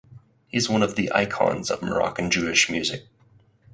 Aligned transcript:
He 0.47 0.57
is 0.57 0.67
one 0.67 0.81
of 0.81 0.95
the 0.95 1.11
icons 1.13 1.69
of 1.69 1.83
Moroccan 1.83 2.31
Jewish 2.31 2.71
music. 2.71 3.05